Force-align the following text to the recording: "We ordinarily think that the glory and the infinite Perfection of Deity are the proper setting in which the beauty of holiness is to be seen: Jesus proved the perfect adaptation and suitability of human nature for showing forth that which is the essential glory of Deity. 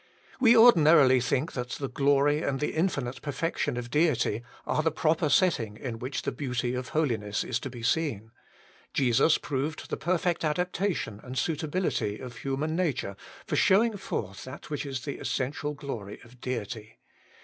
"We 0.39 0.57
ordinarily 0.57 1.21
think 1.21 1.51
that 1.53 1.69
the 1.73 1.87
glory 1.87 2.41
and 2.41 2.59
the 2.59 2.73
infinite 2.73 3.21
Perfection 3.21 3.77
of 3.77 3.91
Deity 3.91 4.41
are 4.65 4.81
the 4.81 4.89
proper 4.89 5.29
setting 5.29 5.77
in 5.77 5.99
which 5.99 6.23
the 6.23 6.31
beauty 6.31 6.73
of 6.73 6.87
holiness 6.89 7.43
is 7.43 7.59
to 7.59 7.69
be 7.69 7.83
seen: 7.83 8.31
Jesus 8.95 9.37
proved 9.37 9.91
the 9.91 9.97
perfect 9.97 10.43
adaptation 10.43 11.19
and 11.21 11.37
suitability 11.37 12.17
of 12.17 12.37
human 12.37 12.75
nature 12.75 13.15
for 13.45 13.55
showing 13.55 13.95
forth 13.95 14.43
that 14.43 14.71
which 14.71 14.87
is 14.87 15.05
the 15.05 15.19
essential 15.19 15.75
glory 15.75 16.19
of 16.23 16.41
Deity. 16.41 16.97